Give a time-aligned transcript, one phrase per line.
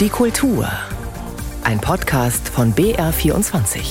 [0.00, 0.66] Die Kultur.
[1.62, 3.82] Ein Podcast von BR24.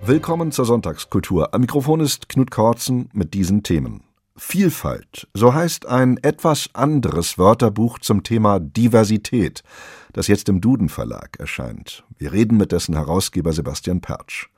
[0.00, 1.52] Willkommen zur Sonntagskultur.
[1.52, 4.04] Am Mikrofon ist Knut Kortzen mit diesen Themen.
[4.38, 9.62] Vielfalt, so heißt ein etwas anderes Wörterbuch zum Thema Diversität,
[10.14, 12.04] das jetzt im Duden Verlag erscheint.
[12.16, 14.48] Wir reden mit dessen Herausgeber Sebastian Pertsch.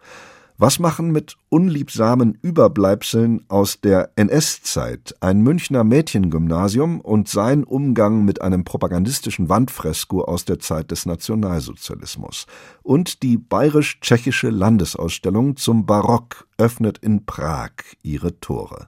[0.57, 8.41] Was machen mit unliebsamen Überbleibseln aus der NS-Zeit ein Münchner Mädchengymnasium und sein Umgang mit
[8.41, 12.47] einem propagandistischen Wandfresko aus der Zeit des Nationalsozialismus?
[12.85, 17.73] Und die bayerisch-tschechische Landesausstellung zum Barock öffnet in Prag
[18.05, 18.87] ihre Tore.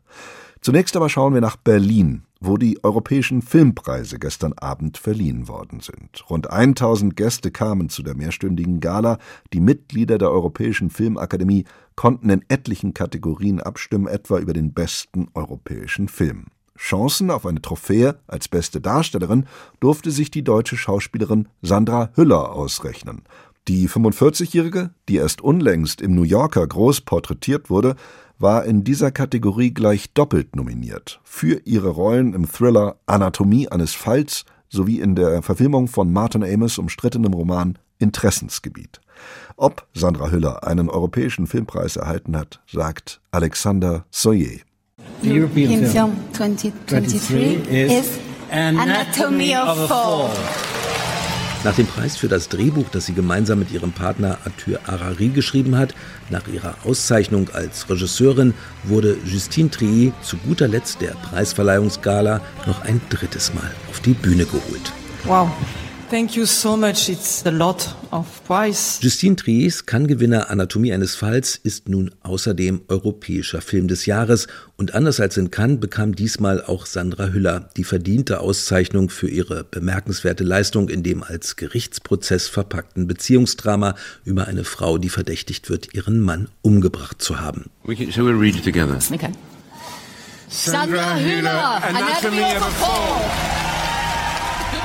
[0.60, 6.24] Zunächst aber schauen wir nach Berlin, wo die europäischen Filmpreise gestern Abend verliehen worden sind.
[6.30, 9.19] Rund 1000 Gäste kamen zu der mehrstündigen Gala.
[9.52, 11.64] Die Mitglieder der Europäischen Filmakademie
[11.96, 16.46] konnten in etlichen Kategorien abstimmen, etwa über den besten europäischen Film.
[16.78, 19.47] Chancen auf eine Trophäe als beste Darstellerin
[19.80, 23.22] durfte sich die deutsche Schauspielerin Sandra Hüller ausrechnen.
[23.69, 27.97] Die 45-Jährige, die erst unlängst im New Yorker groß porträtiert wurde,
[28.39, 34.45] war in dieser Kategorie gleich doppelt nominiert für ihre Rollen im Thriller Anatomie eines Falls
[34.69, 39.00] sowie in der Verfilmung von Martin Amis umstrittenem Roman Interessensgebiet.
[39.56, 44.61] Ob Sandra Hüller einen europäischen Filmpreis erhalten hat, sagt Alexander Soyer.
[45.23, 48.11] The European Film 2023 is
[48.51, 50.30] Anatomy of Fall.
[51.67, 55.77] Nach dem Preis für das Drehbuch, das sie gemeinsam mit ihrem Partner Arthur Arari geschrieben
[55.77, 55.97] hat,
[56.31, 63.00] nach ihrer Auszeichnung als Regisseurin, wurde Justine Trier zu guter Letzt der Preisverleihungsgala noch ein
[63.08, 64.92] drittes Mal auf die Bühne geholt.
[65.25, 65.50] Wow.
[66.08, 67.08] Thank you so much.
[67.08, 69.00] It's a lot of prize.
[69.02, 74.46] Justine Triers, Kann-Gewinner Anatomie eines Falls, ist nun außerdem europäischer Film des Jahres
[74.77, 79.64] und anders als in Cannes bekam diesmal auch Sandra Hüller die verdiente Auszeichnung für ihre
[79.64, 86.20] bemerkenswerte Leistung in dem als Gerichtsprozess verpackten Beziehungsdrama über eine Frau, die verdächtigt wird, ihren
[86.20, 87.64] Mann umgebracht zu haben.
[87.83, 88.96] We can, shall we read it together?
[89.12, 89.33] Okay.
[90.48, 93.55] Sandra Hüller, Anatomy of a Fall.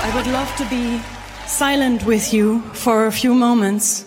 [0.04, 1.00] I would love to be
[1.46, 4.04] silent with you for a few moments.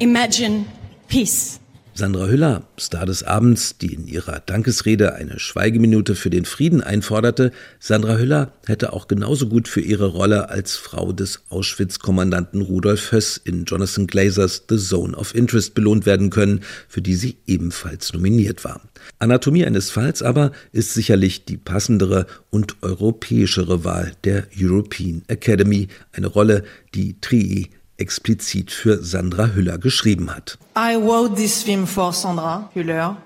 [0.00, 0.66] Imagine
[1.06, 1.60] peace.
[1.96, 7.52] Sandra Hüller, Star des Abends, die in ihrer Dankesrede eine Schweigeminute für den Frieden einforderte,
[7.78, 13.36] Sandra Hüller hätte auch genauso gut für ihre Rolle als Frau des Auschwitz-Kommandanten Rudolf Höss
[13.36, 18.64] in Jonathan Glazers The Zone of Interest belohnt werden können, für die sie ebenfalls nominiert
[18.64, 18.80] war.
[19.20, 26.26] Anatomie eines Falls aber ist sicherlich die passendere und europäischere Wahl der European Academy, eine
[26.26, 30.58] Rolle, die Trier explizit für Sandra Hüller geschrieben hat.
[30.76, 33.16] I wrote this film for Sandra Hüller,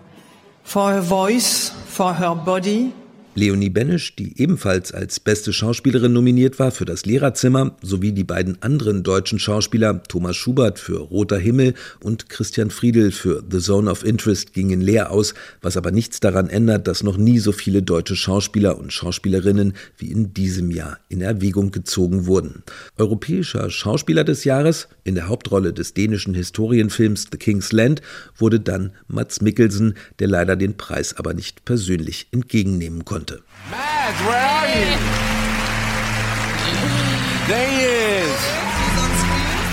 [0.65, 2.93] for her voice, for her body,
[3.39, 8.61] Leonie Benisch, die ebenfalls als beste Schauspielerin nominiert war für das Lehrerzimmer, sowie die beiden
[8.63, 14.05] anderen deutschen Schauspieler Thomas Schubert für Roter Himmel und Christian Friedel für The Zone of
[14.05, 18.17] Interest gingen leer aus, was aber nichts daran ändert, dass noch nie so viele deutsche
[18.17, 22.65] Schauspieler und Schauspielerinnen wie in diesem Jahr in Erwägung gezogen wurden.
[22.97, 28.03] Europäischer Schauspieler des Jahres in der Hauptrolle des dänischen Historienfilms The King's Land
[28.37, 33.43] wurde dann Mats Mikkelsen, der leider den Preis aber nicht persönlich entgegennehmen konnte konnte.
[33.71, 34.99] Mads, where are you?
[37.49, 38.59] There he is.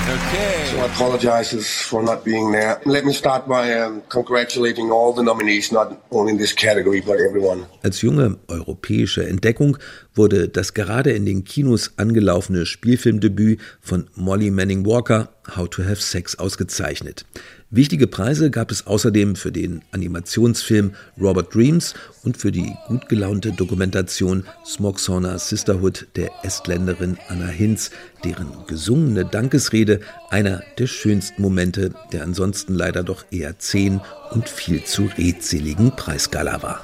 [0.08, 0.70] Okay.
[0.72, 2.80] So I apologizes for not being there.
[2.86, 7.20] Let me start by um, congratulating all the nominees, not only in this category, but
[7.20, 7.66] everyone.
[7.82, 9.78] Als junge europäische Entdeckung
[10.14, 16.02] wurde das gerade in den Kinos angelaufene Spielfilmdebüt von Molly Manning Walker How to Have
[16.02, 17.26] Sex ausgezeichnet.
[17.75, 21.94] Wichtige Preise gab es außerdem für den Animationsfilm Robert Dreams
[22.24, 27.91] und für die gut gelaunte Dokumentation Smog Sauna Sisterhood der Estländerin Anna Hinz,
[28.24, 30.00] deren gesungene Dankesrede
[30.30, 34.00] einer der schönsten Momente der ansonsten leider doch eher zähen
[34.31, 36.81] und viel zu redseligen Preisgala war.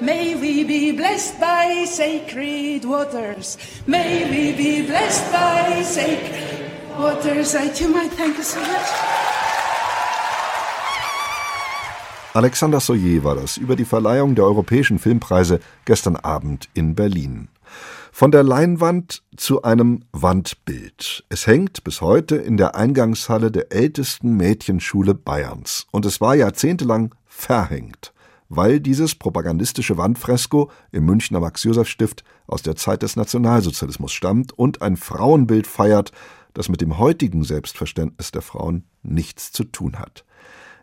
[0.00, 3.58] May we be blessed by sacred waters.
[3.84, 7.56] May we be blessed by sacred waters.
[7.56, 9.39] I do my thank you so much.
[12.40, 17.48] Alexander Soyer war das über die Verleihung der Europäischen Filmpreise gestern Abend in Berlin.
[18.12, 21.22] Von der Leinwand zu einem Wandbild.
[21.28, 27.14] Es hängt bis heute in der Eingangshalle der ältesten Mädchenschule Bayerns und es war jahrzehntelang
[27.26, 28.14] verhängt,
[28.48, 34.96] weil dieses propagandistische Wandfresko im Münchner Max-Josef-Stift aus der Zeit des Nationalsozialismus stammt und ein
[34.96, 36.10] Frauenbild feiert,
[36.54, 40.24] das mit dem heutigen Selbstverständnis der Frauen nichts zu tun hat.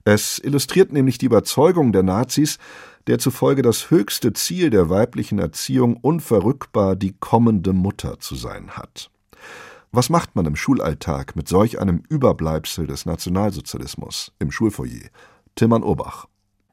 [0.10, 2.60] Es illustriert nämlich die Überzeugung der Nazis,
[3.08, 9.12] der zufolge das höchste Ziel der weiblichen Erziehung unverrückbar die kommende Mutter zu sein hat.
[9.92, 15.10] Was macht man im Schulalltag mit solch einem Überbleibsel des Nationalsozialismus im Schulfoyer?
[15.56, 16.28] Tillmann Urbach.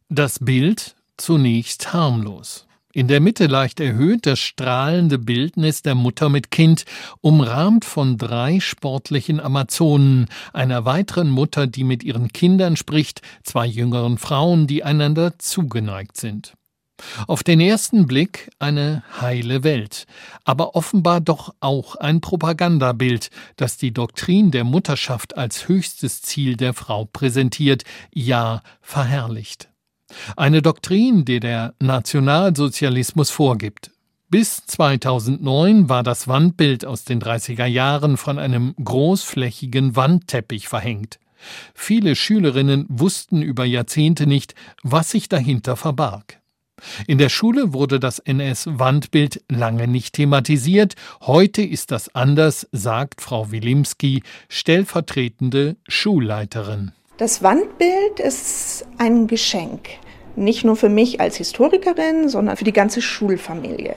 [0.08, 2.68] Das Bild zunächst harmlos.
[2.96, 6.84] In der Mitte leicht erhöht das strahlende Bildnis der Mutter mit Kind,
[7.20, 14.16] umrahmt von drei sportlichen Amazonen, einer weiteren Mutter, die mit ihren Kindern spricht, zwei jüngeren
[14.16, 16.54] Frauen, die einander zugeneigt sind.
[17.26, 20.06] Auf den ersten Blick eine heile Welt,
[20.44, 26.74] aber offenbar doch auch ein Propagandabild, das die Doktrin der Mutterschaft als höchstes Ziel der
[26.74, 27.82] Frau präsentiert,
[28.12, 29.73] ja verherrlicht.
[30.36, 33.90] Eine Doktrin, die der Nationalsozialismus vorgibt.
[34.30, 41.20] Bis 2009 war das Wandbild aus den 30er Jahren von einem großflächigen Wandteppich verhängt.
[41.74, 46.40] Viele Schülerinnen wussten über Jahrzehnte nicht, was sich dahinter verbarg.
[47.06, 50.94] In der Schule wurde das NS-Wandbild lange nicht thematisiert.
[51.22, 56.92] Heute ist das anders, sagt Frau Wilimski, stellvertretende Schulleiterin.
[57.18, 59.88] Das Wandbild ist ein Geschenk
[60.36, 63.96] nicht nur für mich als Historikerin, sondern für die ganze Schulfamilie,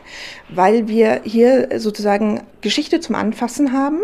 [0.50, 4.00] weil wir hier sozusagen Geschichte zum Anfassen haben.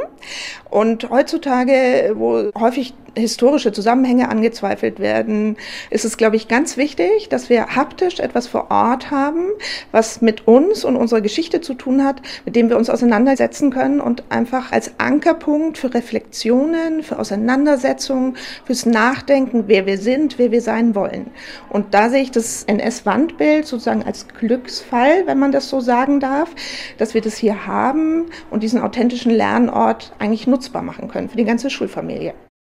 [0.69, 5.57] Und heutzutage, wo häufig historische Zusammenhänge angezweifelt werden,
[5.89, 9.49] ist es, glaube ich, ganz wichtig, dass wir haptisch etwas vor Ort haben,
[9.91, 14.01] was mit uns und unserer Geschichte zu tun hat, mit dem wir uns auseinandersetzen können
[14.01, 20.61] und einfach als Ankerpunkt für Reflexionen, für Auseinandersetzungen, fürs Nachdenken, wer wir sind, wer wir
[20.61, 21.31] sein wollen.
[21.69, 26.49] Und da sehe ich das NS-Wandbild sozusagen als Glücksfall, wenn man das so sagen darf,
[26.97, 31.45] dass wir das hier haben und diesen authentischen Lernort eigentlich nutzbar machen können für die
[31.45, 32.33] ganze Schulfamilie.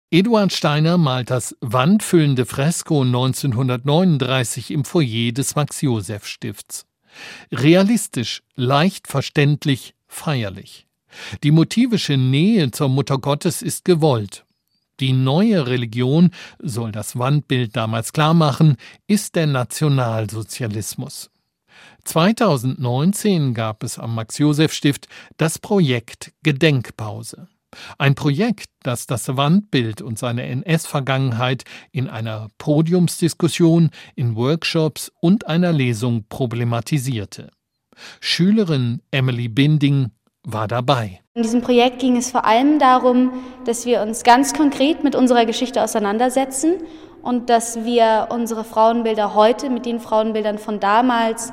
[0.10, 6.86] Eduard Steiner malt das wandfüllende Fresko 1939 im Foyer des Max-Joseph-Stifts.
[7.52, 10.88] Realistisch, leicht verständlich, feierlich.
[11.44, 14.46] Die motivische Nähe zur Mutter Gottes ist gewollt.
[15.02, 18.78] Die neue Religion, soll das Wandbild damals klarmachen,
[19.08, 21.32] ist der Nationalsozialismus.
[22.06, 27.50] 2019 gab es am Max-Joseph-Stift das Projekt Gedenkpause.
[27.98, 35.74] Ein Projekt, das das Wandbild und seine NS-Vergangenheit in einer Podiumsdiskussion, in Workshops und einer
[35.74, 37.52] Lesung problematisierte.
[38.20, 40.12] Schülerin Emily Binding
[40.44, 41.20] war dabei.
[41.34, 43.32] In diesem Projekt ging es vor allem darum,
[43.66, 46.76] dass wir uns ganz konkret mit unserer Geschichte auseinandersetzen
[47.22, 51.52] und dass wir unsere Frauenbilder heute mit den Frauenbildern von damals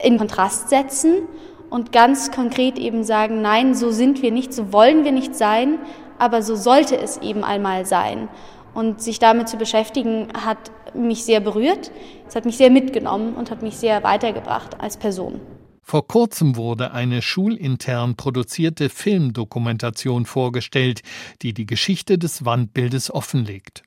[0.00, 1.28] in Kontrast setzen
[1.72, 5.78] und ganz konkret eben sagen, nein, so sind wir nicht, so wollen wir nicht sein,
[6.18, 8.28] aber so sollte es eben einmal sein.
[8.74, 11.90] Und sich damit zu beschäftigen, hat mich sehr berührt,
[12.28, 15.40] es hat mich sehr mitgenommen und hat mich sehr weitergebracht als Person.
[15.82, 21.00] Vor kurzem wurde eine schulintern produzierte Filmdokumentation vorgestellt,
[21.40, 23.82] die die Geschichte des Wandbildes offenlegt.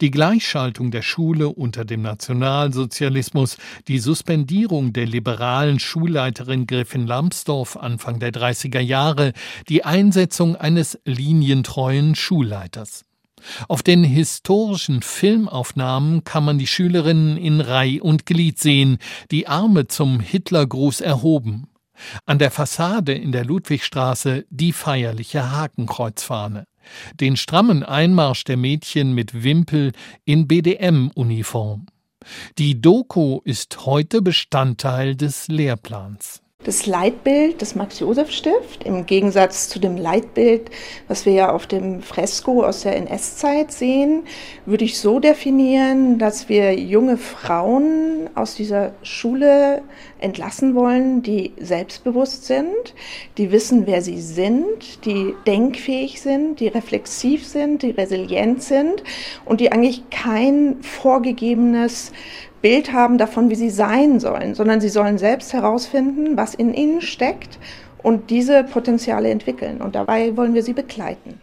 [0.00, 3.56] Die Gleichschaltung der Schule unter dem Nationalsozialismus,
[3.88, 9.32] die Suspendierung der liberalen Schulleiterin Griffin Lambsdorff Anfang der 30er Jahre,
[9.68, 13.04] die Einsetzung eines linientreuen Schulleiters.
[13.68, 18.98] Auf den historischen Filmaufnahmen kann man die Schülerinnen in Reih und Glied sehen,
[19.30, 21.68] die Arme zum Hitlergruß erhoben.
[22.26, 26.66] An der Fassade in der Ludwigstraße die feierliche Hakenkreuzfahne
[27.20, 29.92] den strammen Einmarsch der Mädchen mit Wimpel
[30.24, 31.86] in BDM-Uniform.
[32.58, 36.42] Die Doku ist heute Bestandteil des Lehrplans.
[36.62, 40.70] Das Leitbild des Max-Josef-Stift, im Gegensatz zu dem Leitbild,
[41.08, 44.24] was wir ja auf dem Fresko aus der NS-Zeit sehen,
[44.66, 49.80] würde ich so definieren, dass wir junge Frauen aus dieser Schule
[50.18, 52.94] entlassen wollen, die selbstbewusst sind,
[53.38, 59.02] die wissen, wer sie sind, die denkfähig sind, die reflexiv sind, die resilient sind
[59.46, 62.12] und die eigentlich kein vorgegebenes
[62.62, 67.00] Bild haben davon, wie sie sein sollen, sondern sie sollen selbst herausfinden, was in ihnen
[67.00, 67.58] steckt
[68.02, 69.80] und diese Potenziale entwickeln.
[69.80, 71.40] Und dabei wollen wir sie begleiten.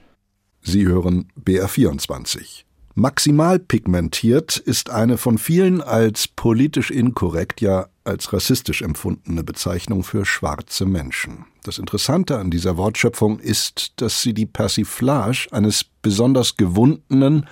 [0.62, 2.64] Sie hören BR24.
[3.00, 10.26] Maximal pigmentiert ist eine von vielen als politisch inkorrekt, ja als rassistisch empfundene Bezeichnung für
[10.26, 11.46] schwarze Menschen.
[11.64, 17.46] Das Interessante an dieser Wortschöpfung ist, dass sie die Persiflage eines besonders gewundenen,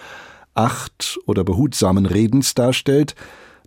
[0.56, 3.14] acht- oder behutsamen Redens darstellt,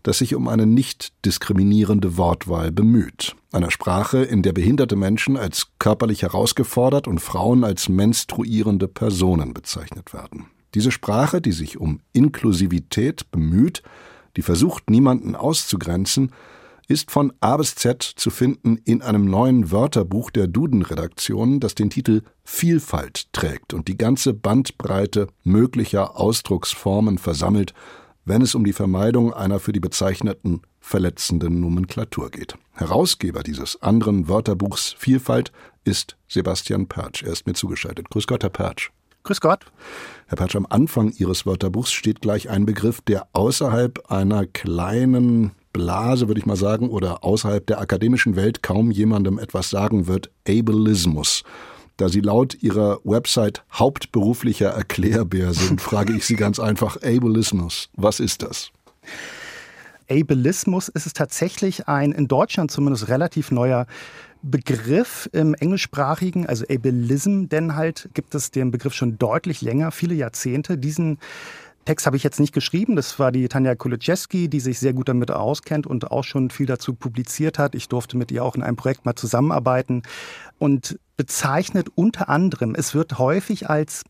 [0.02, 3.36] das sich um eine nicht diskriminierende Wortwahl bemüht.
[3.52, 10.12] Einer Sprache, in der behinderte Menschen als körperlich herausgefordert und Frauen als menstruierende Personen bezeichnet
[10.12, 10.46] werden.
[10.74, 13.82] Diese Sprache, die sich um Inklusivität bemüht,
[14.36, 16.32] die versucht, niemanden auszugrenzen,
[16.88, 21.90] ist von A bis Z zu finden in einem neuen Wörterbuch der Duden-Redaktion, das den
[21.90, 27.74] Titel Vielfalt trägt und die ganze Bandbreite möglicher Ausdrucksformen versammelt,
[28.28, 32.54] wenn es um die Vermeidung einer für die Bezeichneten verletzenden Nomenklatur geht.
[32.72, 35.50] Herausgeber dieses anderen Wörterbuchs Vielfalt
[35.84, 37.22] ist Sebastian Pertsch.
[37.22, 38.10] Er ist mir zugeschaltet.
[38.10, 38.90] Grüß Gott, Herr Pertsch.
[39.24, 39.64] Grüß Gott.
[40.26, 46.28] Herr Pertsch, am Anfang Ihres Wörterbuchs steht gleich ein Begriff, der außerhalb einer kleinen Blase,
[46.28, 51.44] würde ich mal sagen, oder außerhalb der akademischen Welt kaum jemandem etwas sagen wird, Ableismus.
[51.98, 58.20] Da Sie laut Ihrer Website hauptberuflicher Erklärbär sind, frage ich Sie ganz einfach, Ableismus, was
[58.20, 58.70] ist das?
[60.08, 63.88] Ableismus ist es tatsächlich ein in Deutschland zumindest relativ neuer
[64.42, 70.14] Begriff im englischsprachigen, also Ableism, denn halt gibt es den Begriff schon deutlich länger, viele
[70.14, 70.78] Jahrzehnte.
[70.78, 71.18] Diesen
[71.88, 72.96] Text habe ich jetzt nicht geschrieben.
[72.96, 76.66] Das war die Tanja Kuliczewski, die sich sehr gut damit auskennt und auch schon viel
[76.66, 77.74] dazu publiziert hat.
[77.74, 80.02] Ich durfte mit ihr auch in einem Projekt mal zusammenarbeiten
[80.58, 84.04] und bezeichnet unter anderem, es wird häufig als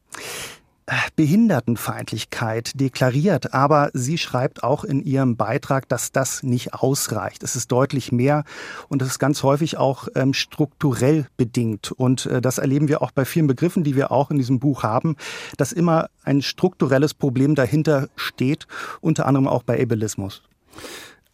[1.16, 7.42] Behindertenfeindlichkeit deklariert, aber sie schreibt auch in ihrem Beitrag, dass das nicht ausreicht.
[7.42, 8.44] Es ist deutlich mehr
[8.88, 11.92] und es ist ganz häufig auch ähm, strukturell bedingt.
[11.92, 14.82] Und äh, das erleben wir auch bei vielen Begriffen, die wir auch in diesem Buch
[14.82, 15.16] haben,
[15.56, 18.66] dass immer ein strukturelles Problem dahinter steht,
[19.00, 20.42] unter anderem auch bei Ableismus.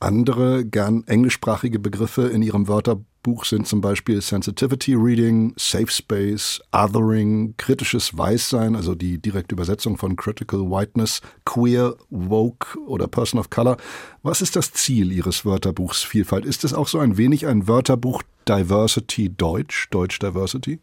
[0.01, 3.05] Andere gern englischsprachige Begriffe in ihrem Wörterbuch
[3.45, 10.15] sind zum Beispiel Sensitivity Reading, Safe Space, Othering, kritisches Weißsein, also die direkte Übersetzung von
[10.17, 13.79] Critical Whiteness, Queer, Woke oder Person of Color.
[14.23, 16.45] Was ist das Ziel Ihres Wörterbuchs Vielfalt?
[16.45, 20.79] Ist es auch so ein wenig ein Wörterbuch Diversity Deutsch, Deutsch Diversity?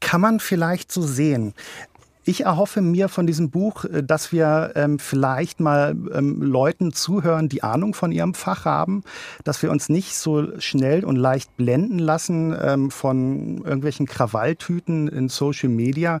[0.00, 1.54] Kann man vielleicht so sehen.
[2.28, 7.48] Ich erhoffe mir von diesem Buch, äh, dass wir ähm, vielleicht mal ähm, Leuten zuhören,
[7.48, 9.04] die Ahnung von ihrem Fach haben,
[9.44, 15.28] dass wir uns nicht so schnell und leicht blenden lassen ähm, von irgendwelchen Krawalltüten in
[15.28, 16.20] Social Media,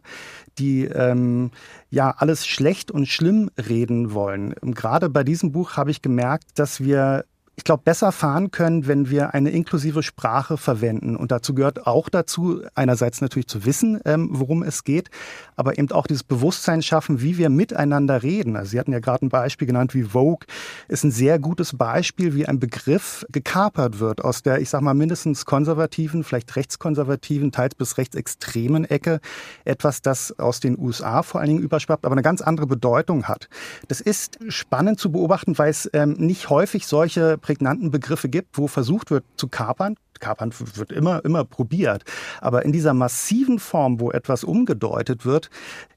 [0.60, 1.50] die ähm,
[1.90, 4.54] ja alles schlecht und schlimm reden wollen.
[4.62, 7.24] Gerade bei diesem Buch habe ich gemerkt, dass wir
[7.58, 11.16] ich glaube, besser fahren können, wenn wir eine inklusive Sprache verwenden.
[11.16, 15.08] Und dazu gehört auch dazu, einerseits natürlich zu wissen, ähm, worum es geht,
[15.56, 18.56] aber eben auch dieses Bewusstsein schaffen, wie wir miteinander reden.
[18.56, 20.46] Also Sie hatten ja gerade ein Beispiel genannt wie Vogue,
[20.88, 24.92] ist ein sehr gutes Beispiel, wie ein Begriff gekapert wird aus der, ich sag mal,
[24.92, 29.20] mindestens konservativen, vielleicht rechtskonservativen, teils bis rechtsextremen Ecke.
[29.64, 33.48] Etwas, das aus den USA vor allen Dingen überschwappt, aber eine ganz andere Bedeutung hat.
[33.88, 38.66] Das ist spannend zu beobachten, weil es ähm, nicht häufig solche prägnanten Begriffe gibt, wo
[38.66, 39.94] versucht wird zu kapern.
[40.18, 42.02] Kapern wird immer, immer probiert.
[42.40, 45.50] Aber in dieser massiven Form, wo etwas umgedeutet wird,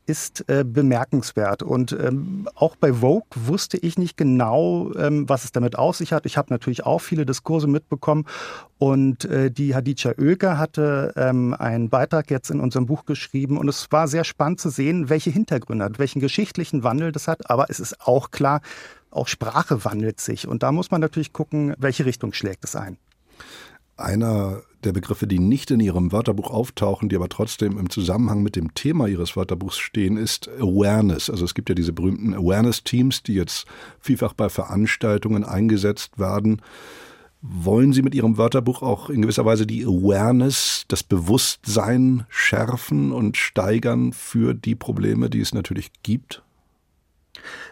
[0.05, 1.63] ist äh, bemerkenswert.
[1.63, 6.13] Und ähm, auch bei Vogue wusste ich nicht genau, ähm, was es damit auf sich
[6.13, 6.25] hat.
[6.27, 8.25] Ich habe natürlich auch viele Diskurse mitbekommen.
[8.77, 13.57] Und äh, die Hadija Oelke hatte ähm, einen Beitrag jetzt in unserem Buch geschrieben.
[13.57, 17.49] Und es war sehr spannend zu sehen, welche Hintergründe hat, welchen geschichtlichen Wandel das hat.
[17.49, 18.61] Aber es ist auch klar,
[19.11, 20.47] auch Sprache wandelt sich.
[20.47, 22.97] Und da muss man natürlich gucken, welche Richtung schlägt es ein.
[23.97, 28.55] Einer der Begriffe, die nicht in Ihrem Wörterbuch auftauchen, die aber trotzdem im Zusammenhang mit
[28.55, 31.29] dem Thema Ihres Wörterbuchs stehen, ist Awareness.
[31.29, 33.65] Also es gibt ja diese berühmten Awareness-Teams, die jetzt
[33.99, 36.61] vielfach bei Veranstaltungen eingesetzt werden.
[37.41, 43.37] Wollen Sie mit Ihrem Wörterbuch auch in gewisser Weise die Awareness, das Bewusstsein schärfen und
[43.37, 46.41] steigern für die Probleme, die es natürlich gibt?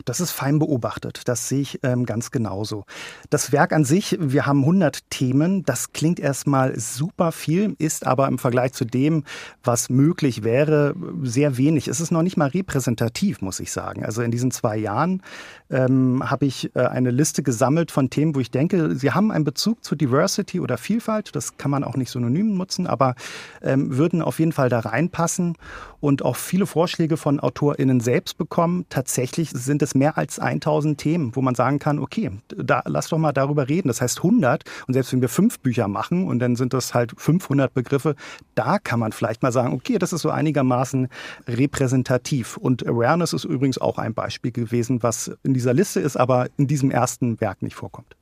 [0.06, 1.22] Das ist fein beobachtet.
[1.26, 2.86] Das sehe ich ähm, ganz genauso.
[3.30, 5.64] Das Werk an sich, wir haben 100 Themen.
[5.64, 9.24] Das klingt erstmal super viel, ist aber im Vergleich zu dem,
[9.64, 11.88] was möglich wäre, sehr wenig.
[11.88, 14.06] Es ist noch nicht mal repräsentativ, muss ich sagen.
[14.06, 15.22] Also in diesen zwei Jahren
[15.70, 19.44] ähm, habe ich äh, eine Liste gesammelt von Themen, wo ich denke, sie haben einen
[19.44, 21.36] Bezug zu Diversity oder Vielfalt.
[21.36, 23.16] Das kann man auch nicht synonym nutzen, aber
[23.62, 25.56] ähm, würden auf jeden Fall da reinpassen
[26.00, 28.86] und auch viele Vorschläge von AutorInnen selbst bekommen.
[28.89, 33.18] Tatsächlich sind es mehr als 1000 Themen, wo man sagen kann, okay, da, lass doch
[33.18, 33.88] mal darüber reden.
[33.88, 37.13] Das heißt 100 und selbst wenn wir fünf Bücher machen und dann sind das halt
[37.18, 38.16] 500 Begriffe,
[38.56, 41.08] da kann man vielleicht mal sagen, okay, das ist so einigermaßen
[41.48, 42.58] repräsentativ.
[42.58, 46.68] Und Awareness ist übrigens auch ein Beispiel gewesen, was in dieser Liste ist, aber in
[46.68, 48.16] diesem ersten Werk nicht vorkommt.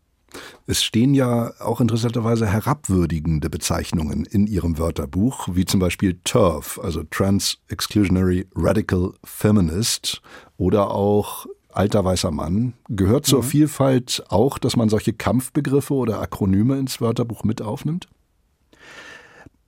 [0.67, 7.03] Es stehen ja auch interessanterweise herabwürdigende Bezeichnungen in Ihrem Wörterbuch, wie zum Beispiel TERF, also
[7.03, 10.21] Trans Exclusionary Radical Feminist
[10.57, 12.73] oder auch alter weißer Mann.
[12.89, 13.47] Gehört zur mhm.
[13.47, 18.07] Vielfalt auch, dass man solche Kampfbegriffe oder Akronyme ins Wörterbuch mit aufnimmt?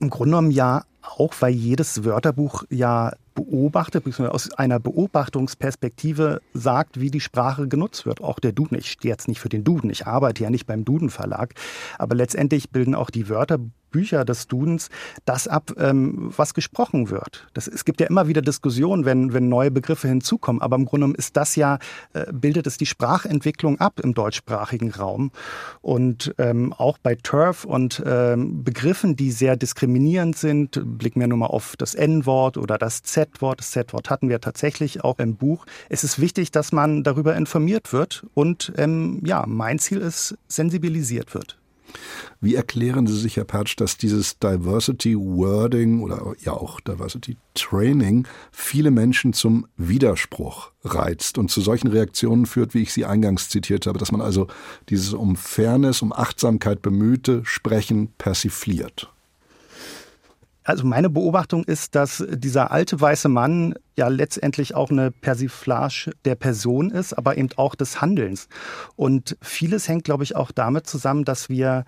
[0.00, 0.84] Im Grunde genommen ja,
[1.16, 8.04] auch weil jedes Wörterbuch ja beobachtet, beziehungsweise aus einer Beobachtungsperspektive sagt, wie die Sprache genutzt
[8.04, 8.20] wird.
[8.20, 8.76] Auch der Duden.
[8.76, 9.90] Ich stehe jetzt nicht für den Duden.
[9.90, 11.54] Ich arbeite ja nicht beim Duden Verlag.
[11.98, 13.58] Aber letztendlich bilden auch die Wörter
[13.90, 14.88] Bücher des Dudens
[15.24, 17.46] das ab, ähm, was gesprochen wird.
[17.54, 21.06] Das, es gibt ja immer wieder Diskussionen, wenn, wenn neue Begriffe hinzukommen, aber im Grunde
[21.06, 21.78] genommen ist das ja,
[22.12, 25.30] äh, bildet es die Sprachentwicklung ab im deutschsprachigen Raum.
[25.80, 31.38] Und ähm, auch bei TERF und ähm, Begriffen, die sehr diskriminierend sind, blicken wir nur
[31.38, 33.60] mal auf das N-Wort oder das Z-Wort.
[33.60, 35.64] Das Z-Wort hatten wir tatsächlich auch im Buch.
[35.88, 41.34] Es ist wichtig, dass man darüber informiert wird und ähm, ja, mein Ziel ist, sensibilisiert
[41.34, 41.58] wird.
[42.40, 48.26] Wie erklären Sie sich, Herr Pertsch, dass dieses Diversity Wording oder ja auch Diversity Training
[48.52, 53.86] viele Menschen zum Widerspruch reizt und zu solchen Reaktionen führt, wie ich sie eingangs zitiert
[53.86, 54.46] habe, dass man also
[54.88, 59.12] dieses um Fairness, um Achtsamkeit bemühte Sprechen persifliert?
[60.68, 66.34] Also meine Beobachtung ist, dass dieser alte weiße Mann ja letztendlich auch eine Persiflage der
[66.34, 68.48] Person ist, aber eben auch des Handelns.
[68.94, 71.86] Und vieles hängt, glaube ich, auch damit zusammen, dass wir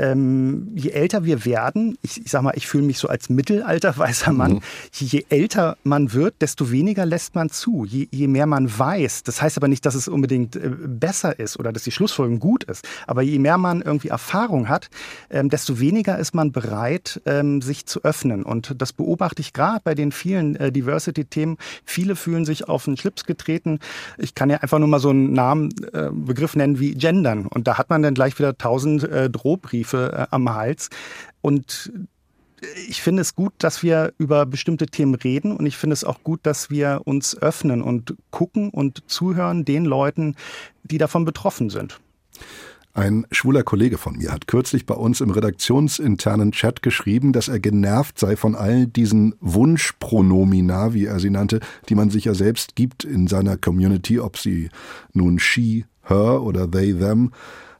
[0.00, 3.96] ähm, je älter wir werden, ich, ich sag mal, ich fühle mich so als mittelalter
[3.96, 4.60] weißer Mann, mhm.
[4.92, 9.24] je älter man wird, desto weniger lässt man zu, je, je mehr man weiß.
[9.24, 12.64] Das heißt aber nicht, dass es unbedingt äh, besser ist oder dass die Schlussfolgerung gut
[12.64, 12.88] ist.
[13.06, 14.88] Aber je mehr man irgendwie Erfahrung hat,
[15.28, 18.42] ähm, desto weniger ist man bereit, ähm, sich zu öffnen.
[18.42, 21.58] Und das beobachte ich gerade bei den vielen äh, Diversity-Themen.
[21.84, 23.80] Viele fühlen sich auf den Schlips getreten.
[24.16, 27.46] Ich kann ja einfach nur mal so einen Namen, äh, Begriff nennen wie Gendern.
[27.46, 30.90] Und da hat man dann gleich wieder tausend äh, Drohbriefe Briefe äh, am Hals.
[31.40, 31.92] Und
[32.88, 36.22] ich finde es gut, dass wir über bestimmte Themen reden und ich finde es auch
[36.22, 40.36] gut, dass wir uns öffnen und gucken und zuhören den Leuten,
[40.82, 42.00] die davon betroffen sind.
[42.92, 47.60] Ein schwuler Kollege von mir hat kürzlich bei uns im redaktionsinternen Chat geschrieben, dass er
[47.60, 52.74] genervt sei von all diesen Wunschpronomina, wie er sie nannte, die man sich ja selbst
[52.74, 54.70] gibt in seiner Community, ob sie
[55.12, 57.30] nun she, her oder they, them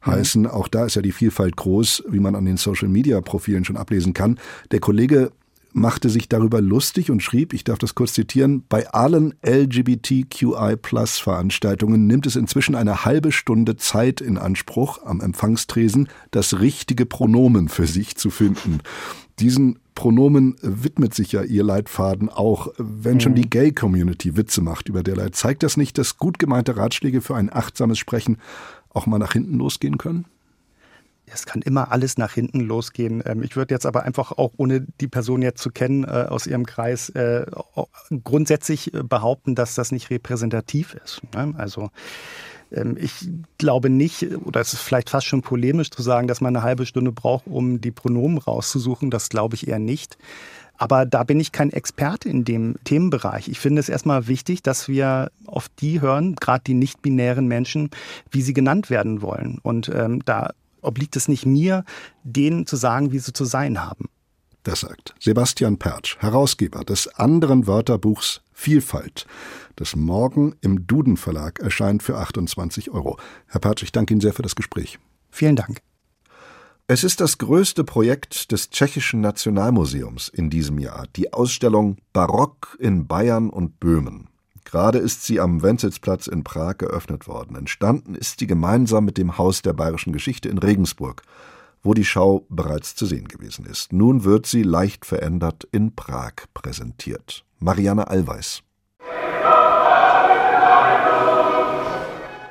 [0.04, 0.46] heißen.
[0.46, 4.38] Auch da ist ja die Vielfalt groß, wie man an den Social-Media-Profilen schon ablesen kann.
[4.70, 5.32] Der Kollege
[5.72, 12.26] machte sich darüber lustig und schrieb, ich darf das kurz zitieren, bei allen LGBTQI-Plus-Veranstaltungen nimmt
[12.26, 18.16] es inzwischen eine halbe Stunde Zeit in Anspruch, am Empfangstresen das richtige Pronomen für sich
[18.16, 18.80] zu finden.
[19.38, 23.50] Diesen Pronomen widmet sich ja ihr Leitfaden auch, wenn schon die mhm.
[23.50, 25.28] Gay-Community Witze macht über derlei.
[25.30, 28.38] Zeigt das nicht, dass gut gemeinte Ratschläge für ein achtsames Sprechen
[28.90, 30.26] auch mal nach hinten losgehen können?
[31.32, 33.22] Es kann immer alles nach hinten losgehen.
[33.24, 36.46] Ähm, ich würde jetzt aber einfach auch, ohne die Person jetzt zu kennen äh, aus
[36.46, 37.46] ihrem Kreis, äh,
[38.24, 41.22] grundsätzlich äh, behaupten, dass das nicht repräsentativ ist.
[41.34, 41.54] Ne?
[41.56, 41.90] Also
[42.98, 43.28] ich
[43.58, 46.86] glaube nicht, oder es ist vielleicht fast schon polemisch zu sagen, dass man eine halbe
[46.86, 49.10] Stunde braucht, um die Pronomen rauszusuchen.
[49.10, 50.18] Das glaube ich eher nicht.
[50.80, 53.48] Aber da bin ich kein Experte in dem Themenbereich.
[53.48, 57.90] Ich finde es erstmal wichtig, dass wir auf die hören, gerade die nicht-binären Menschen,
[58.30, 59.58] wie sie genannt werden wollen.
[59.62, 61.84] Und ähm, da obliegt es nicht mir,
[62.22, 64.08] denen zu sagen, wie sie zu sein haben.
[64.62, 69.26] Das sagt Sebastian Pertsch, Herausgeber des anderen Wörterbuchs Vielfalt,
[69.76, 73.18] das morgen im Duden Verlag erscheint für 28 Euro.
[73.46, 74.98] Herr Pertsch, ich danke Ihnen sehr für das Gespräch.
[75.30, 75.80] Vielen Dank.
[76.86, 83.06] Es ist das größte Projekt des Tschechischen Nationalmuseums in diesem Jahr, die Ausstellung Barock in
[83.06, 84.28] Bayern und Böhmen.
[84.64, 87.56] Gerade ist sie am Wenzelsplatz in Prag geöffnet worden.
[87.56, 91.22] Entstanden ist sie gemeinsam mit dem Haus der bayerischen Geschichte in Regensburg,
[91.82, 93.94] wo die Schau bereits zu sehen gewesen ist.
[93.94, 97.46] Nun wird sie leicht verändert in Prag präsentiert.
[97.62, 98.62] Marianne Allweis.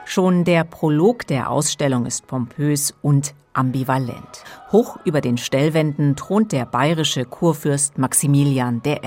[0.06, 4.44] Schon der Prolog der Ausstellung ist pompös und ambivalent.
[4.72, 8.98] Hoch über den Stellwänden thront der bayerische Kurfürst Maximilian I.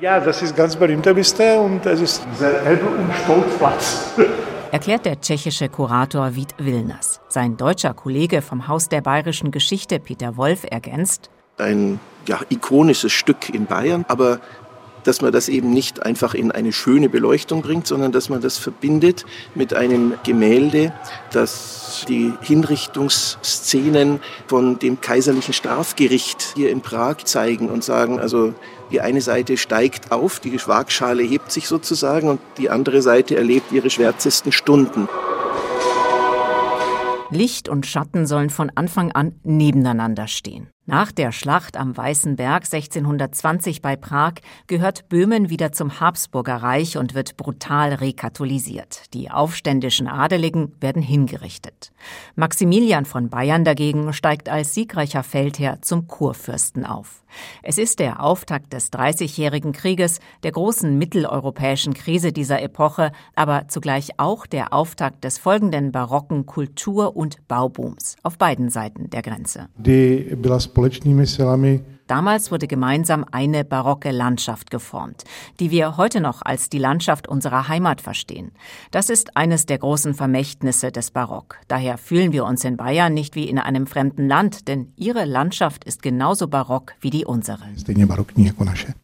[0.00, 4.14] Ja, das ist ganz berühmte Büste und es ist der Elbe- und Stolzplatz.
[4.72, 7.20] Erklärt der tschechische Kurator Wied Wilners.
[7.28, 13.48] Sein deutscher Kollege vom Haus der bayerischen Geschichte Peter Wolf ergänzt, ein ja, ikonisches Stück
[13.54, 14.40] in Bayern, aber
[15.06, 18.58] dass man das eben nicht einfach in eine schöne Beleuchtung bringt, sondern dass man das
[18.58, 20.92] verbindet mit einem Gemälde,
[21.32, 28.54] das die Hinrichtungsszenen von dem kaiserlichen Strafgericht hier in Prag zeigen und sagen, also
[28.90, 33.72] die eine Seite steigt auf, die Waagschale hebt sich sozusagen und die andere Seite erlebt
[33.72, 35.08] ihre schwärzesten Stunden.
[37.30, 40.68] Licht und Schatten sollen von Anfang an nebeneinander stehen.
[40.88, 44.34] Nach der Schlacht am Weißen Berg 1620 bei Prag
[44.68, 49.12] gehört Böhmen wieder zum Habsburger Reich und wird brutal rekatholisiert.
[49.12, 51.90] Die aufständischen Adeligen werden hingerichtet.
[52.36, 57.24] Maximilian von Bayern dagegen steigt als siegreicher Feldherr zum Kurfürsten auf.
[57.62, 64.18] Es ist der Auftakt des Dreißigjährigen Krieges, der großen mitteleuropäischen Krise dieser Epoche, aber zugleich
[64.18, 69.68] auch der Auftakt des folgenden barocken Kultur- und Baubooms auf beiden Seiten der Grenze.
[69.76, 70.34] Die
[70.76, 75.24] společnými silami Damals wurde gemeinsam eine barocke Landschaft geformt,
[75.58, 78.52] die wir heute noch als die Landschaft unserer Heimat verstehen.
[78.92, 81.56] Das ist eines der großen Vermächtnisse des Barock.
[81.66, 85.84] Daher fühlen wir uns in Bayern nicht wie in einem fremden Land, denn ihre Landschaft
[85.84, 87.64] ist genauso barock wie die unsere.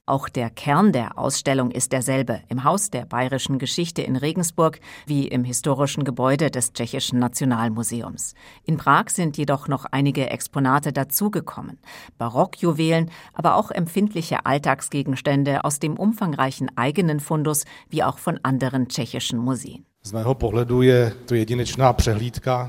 [0.06, 5.26] Auch der Kern der Ausstellung ist derselbe, im Haus der bayerischen Geschichte in Regensburg wie
[5.26, 8.34] im historischen Gebäude des Tschechischen Nationalmuseums.
[8.64, 11.78] In Prag sind jedoch noch einige Exponate dazugekommen.
[12.18, 18.88] Barockjuwelen Juwelen, aber auch empfindliche Alltagsgegenstände aus dem umfangreichen eigenen Fundus wie auch von anderen
[18.88, 19.86] tschechischen Museen.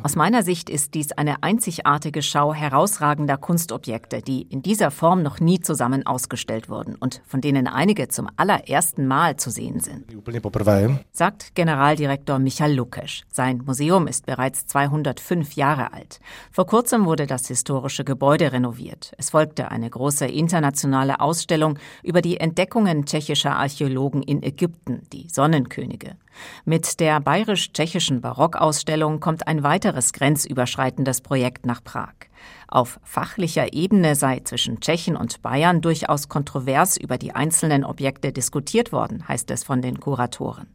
[0.03, 5.39] Aus meiner Sicht ist dies eine einzigartige Schau herausragender Kunstobjekte, die in dieser Form noch
[5.39, 10.05] nie zusammen ausgestellt wurden und von denen einige zum allerersten Mal zu sehen sind.
[11.11, 13.23] Sagt Generaldirektor Michael Lukesch.
[13.31, 16.19] Sein Museum ist bereits 205 Jahre alt.
[16.51, 19.11] Vor kurzem wurde das historische Gebäude renoviert.
[19.17, 26.15] Es folgte eine große internationale Ausstellung über die Entdeckungen tschechischer Archäologen in Ägypten, die Sonnenkönige.
[26.65, 32.13] Mit der bayerisch-tschechischen Barockausstellung kommt ein weiteres grenzüberschreitendes Projekt nach Prag.
[32.67, 38.91] Auf fachlicher Ebene sei zwischen Tschechien und Bayern durchaus kontrovers über die einzelnen Objekte diskutiert
[38.91, 40.67] worden, heißt es von den Kuratoren.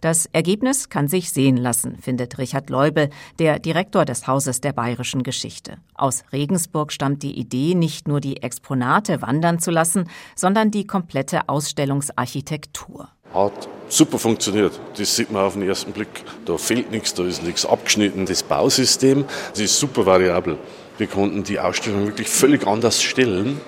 [0.00, 5.22] Das Ergebnis kann sich sehen lassen, findet Richard Leubel, der Direktor des Hauses der bayerischen
[5.22, 5.76] Geschichte.
[5.94, 11.48] Aus Regensburg stammt die Idee, nicht nur die Exponate wandern zu lassen, sondern die komplette
[11.48, 13.10] Ausstellungsarchitektur.
[13.34, 14.78] Hat super funktioniert.
[14.96, 16.08] Das sieht man auf den ersten Blick.
[16.44, 18.26] Da fehlt nichts, da ist nichts abgeschnitten.
[18.26, 20.58] Das Bausystem, das ist super variabel.
[20.98, 23.60] Wir konnten die Ausstellung wirklich völlig anders stellen.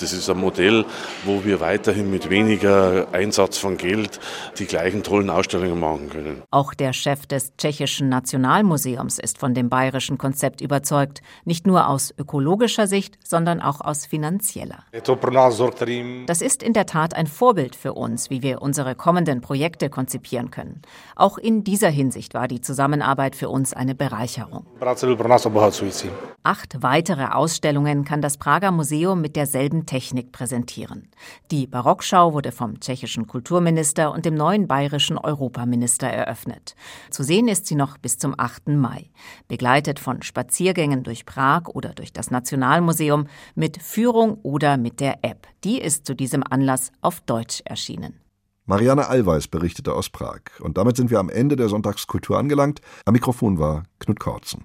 [0.00, 0.84] Das ist ein Modell,
[1.24, 4.20] wo wir weiterhin mit weniger Einsatz von Geld
[4.58, 6.42] die gleichen tollen Ausstellungen machen können.
[6.50, 12.12] Auch der Chef des Tschechischen Nationalmuseums ist von dem bayerischen Konzept überzeugt, nicht nur aus
[12.18, 14.84] ökologischer Sicht, sondern auch aus finanzieller.
[16.26, 20.50] Das ist in der Tat ein Vorbild für uns, wie wir unsere kommenden Projekte konzipieren
[20.50, 20.82] können.
[21.14, 24.66] Auch in dieser Hinsicht war die Zusammenarbeit für uns eine Bereicherung.
[26.42, 31.08] Acht weitere Ausstellungen kann das Prager Museum mit derselben Technik präsentieren.
[31.50, 36.74] Die Barockschau wurde vom tschechischen Kulturminister und dem neuen bayerischen Europaminister eröffnet.
[37.10, 38.68] Zu sehen ist sie noch bis zum 8.
[38.68, 39.10] Mai,
[39.48, 45.46] begleitet von Spaziergängen durch Prag oder durch das Nationalmuseum, mit Führung oder mit der App.
[45.64, 48.20] Die ist zu diesem Anlass auf Deutsch erschienen.
[48.68, 50.40] Marianne Allweis berichtete aus Prag.
[50.58, 52.80] Und damit sind wir am Ende der Sonntagskultur angelangt.
[53.04, 54.64] Am Mikrofon war Knut Kortzen.